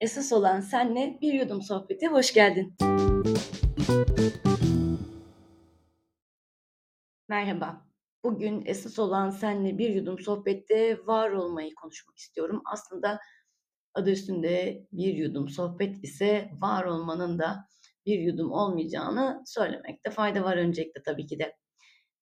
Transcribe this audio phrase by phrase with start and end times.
[0.00, 2.74] Esas olan senle bir yudum sohbete hoş geldin.
[7.28, 7.86] Merhaba.
[8.24, 12.62] Bugün esas olan senle bir yudum sohbette var olmayı konuşmak istiyorum.
[12.72, 13.20] Aslında
[13.94, 17.68] adı üstünde bir yudum sohbet ise var olmanın da
[18.06, 21.56] bir yudum olmayacağını söylemekte fayda var öncelikle tabii ki de.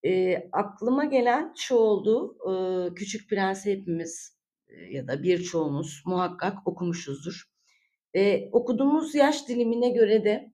[0.02, 4.38] Eee, aklıma gelen şu oldu, ııı, Küçük Prens'i hepimiz,
[4.68, 7.55] eee, ya da birçoğumuz muhakkak okumuşuzdur.
[8.16, 10.52] Eee, okuduğumuz yaş dilimine göre de,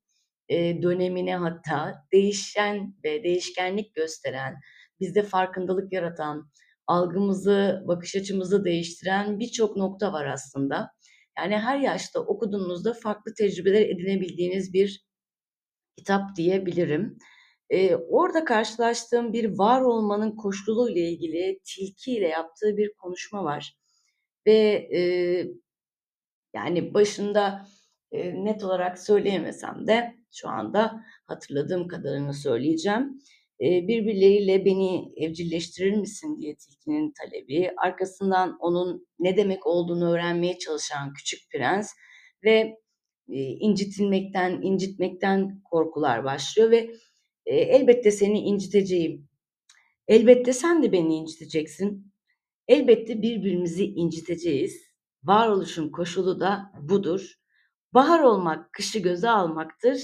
[0.51, 4.57] eee, dönemine hatta değişen ve değişkenlik gösteren,
[5.01, 6.51] bizde farkındalık yaratan,
[6.89, 10.91] algımızı, bakış açımızı değiştiren birçok nokta var aslında.
[11.39, 15.05] Yani her yaşta okuduğunuzda farklı tecrübeler edinebildiğiniz bir
[15.99, 17.19] kitap diyebilirim.
[17.71, 23.75] Eee, orada karşılaştığım bir var olmanın koşuluyla ilgili Tilki ile yaptığı bir konuşma var
[24.47, 25.49] ve, eee,
[26.55, 27.67] yani başında,
[28.13, 33.19] eee, net olarak söyleyemesem de şu anda hatırladığım kadarını söyleyeceğim.
[33.61, 41.13] Eee, birbirleriyle "Beni evcilleştirir misin?" diye tilkinin talebi, arkasından onun ne demek olduğunu öğrenmeye çalışan
[41.15, 41.91] küçük prens
[42.45, 42.77] ve,
[43.29, 46.91] eee, incitilmekten, incitmekten korkular başlıyor ve,
[47.47, 49.29] eee, "Elbette seni inciteceğim.
[50.09, 52.13] Elbette sen de beni inciteceksin.
[52.69, 54.92] Elbette birbirimizi inciteceğiz.
[55.25, 57.35] Varoluşun koşulu da budur.
[57.95, 60.03] Bahar olmak kışı göze almaktır.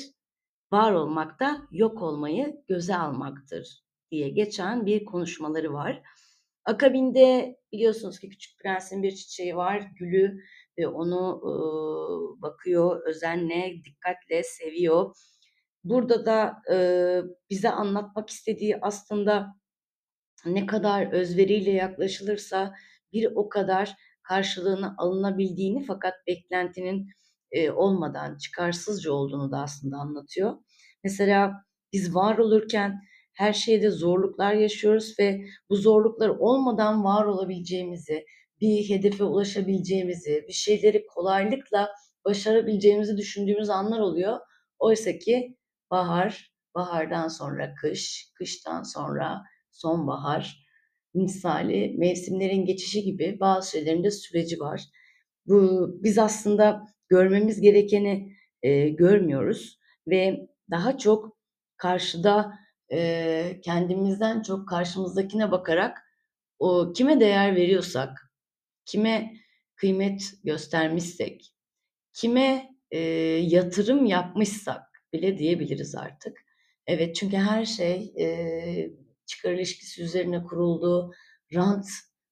[0.72, 6.02] Var olmak da yok olmayı göze almaktır." diye geçen bir konuşmaları var.
[6.64, 10.40] Akabinde biliyorsunuz ki Küçük Prens'in bir çiçeği var, gülü
[10.78, 15.16] ve onu, ııı, bakıyor, özenle, dikkatle seviyor.
[15.84, 19.46] Burada da, ııı, bize anlatmak istediği aslında
[20.46, 22.74] ne kadar özveriyle yaklaşılırsa
[23.12, 23.96] bir o kadar
[24.28, 27.06] karşılığını alınabildiğini fakat beklentinin,
[27.52, 30.52] eee, olmadan çıkarsızca olduğunu da aslında anlatıyor.
[31.04, 31.52] Mesela
[31.92, 33.00] biz var olurken
[33.34, 38.24] her şeyde zorluklar yaşıyoruz ve bu zorluklar olmadan var olabileceğimizi,
[38.60, 41.88] bir hedefe ulaşabileceğimizi, bir şeyleri kolaylıkla
[42.24, 44.38] başarabileceğimizi düşündüğümüz anlar oluyor.
[44.78, 45.56] Oysaki
[45.90, 50.67] bahar, bahardan sonra kış, kıştan sonra sonbahar
[51.22, 54.82] misali mevsimlerin geçişi gibi bazı şeylerin de süreci var.
[55.46, 61.36] Bu biz aslında görmemiz gerekeni, eee, görmüyoruz ve daha çok
[61.76, 62.52] karşıda,
[62.90, 65.98] eee, kendimizden çok karşımızdakine bakarak
[66.58, 68.32] o kime değer veriyorsak,
[68.86, 69.34] kime
[69.76, 71.54] kıymet göstermişsek,
[72.12, 73.00] kime, eee,
[73.38, 76.38] yatırım yapmışsak bile diyebiliriz artık.
[76.86, 78.90] Evet, çünkü her şey, eee,
[79.28, 81.12] çıkar ilişkisi üzerine kuruldu.
[81.54, 81.86] Rant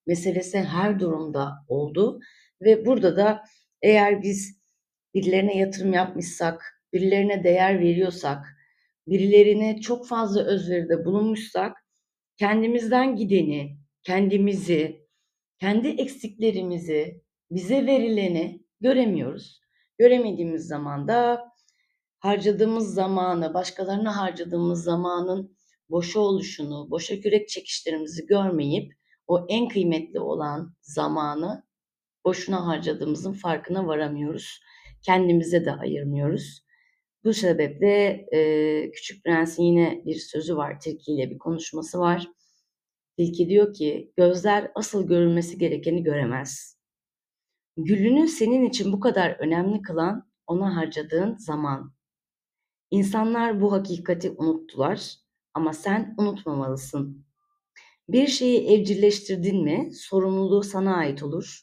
[0.06, 2.20] meselesi her durumda oldu
[2.62, 3.44] ve burada da
[3.82, 4.60] eğer biz
[5.14, 8.56] birilerine yatırım yapmışsak, birilerine değer veriyorsak,
[9.06, 11.76] birilerine çok fazla özveride bulunmuşsak
[12.36, 15.06] kendimizden gideni, kendimizi,
[15.60, 19.60] kendi eksiklerimizi, bize verileni göremiyoruz.
[19.98, 21.48] Göremediğimiz zaman da
[22.18, 25.55] harcadığımız zamanı, başkalarına harcadığımız zamanın
[25.90, 28.92] boşa oluşunu, boşa kürek çekişlerimizi görmeyip
[29.26, 31.64] o en kıymetli olan zamanı
[32.24, 34.60] boşuna harcadığımızın farkına varamıyoruz.
[35.02, 36.62] Kendimize de ayırmıyoruz.
[37.24, 42.28] Bu sebeple, eee, Küçük Prens'in yine bir sözü var, Tilki ile bir konuşması var.
[43.18, 46.78] Tilki diyor ki, "Gözler asıl görülmesi gerekeni göremez.
[47.76, 51.94] Gülünü senin için bu kadar önemli kılan ona harcadığın zaman.
[52.90, 55.14] İnsanlar bu hakikati unuttular
[55.56, 57.26] ama sen unutmamalısın.
[58.08, 61.62] Bir şeyi evcilleştirdin mi sorumluluğu sana ait olur.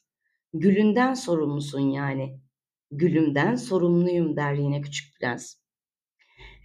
[0.54, 2.40] Gülünden sorumlusun yani.
[2.92, 5.56] Gülümden sorumluyum." der yine Küçük Prens.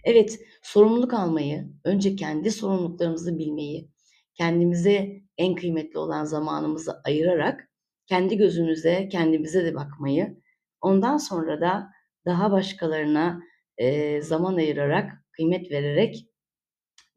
[0.03, 3.91] Evet, sorumluluk almayı, önce kendi sorumluluklarımızı bilmeyi,
[4.33, 7.69] kendimize en kıymetli olan zamanımızı ayırarak
[8.07, 10.37] kendi gözümüze, kendimize de bakmayı,
[10.81, 11.89] ondan sonra da
[12.25, 13.41] daha başkalarına,
[13.79, 16.28] eee, zaman ayırarak, kıymet vererek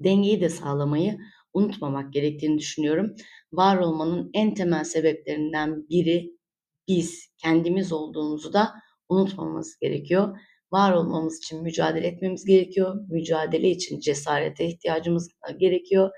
[0.05, 1.19] dengeyi de sağlamayı
[1.53, 3.15] unutmamak gerektiğini düşünüyorum.
[3.53, 6.31] Var olmanın en temel sebeplerinden biri
[6.89, 8.73] biz, kendimiz olduğumuzu da
[9.09, 10.39] unutmamamız gerekiyor.
[10.73, 12.95] Var olmamız için mücadele etmemiz gerekiyor.
[13.09, 15.29] Mücadele için cesarete ihtiyacımız
[15.59, 16.11] gerekiyor.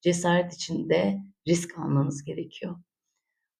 [0.00, 1.18] Cesaret için de
[1.48, 2.76] risk almamız gerekiyor.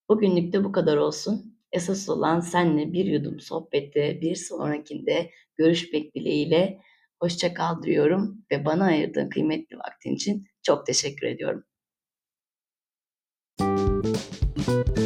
[0.08, 1.58] Bugünlük de bu kadar olsun.
[1.72, 6.80] Esas olan senle bir yudum sohbette, bir sonrakinde görüşmek dileğiyle
[7.22, 11.64] hoşça kal diyorum ve bana ayırdığın kıymetli vaktin için çok teşekkür ediyorum.
[13.60, 15.01] Müzik